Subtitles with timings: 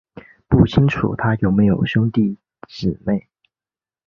[0.47, 2.35] 不清楚他有没有兄弟
[2.67, 3.27] 姊妹。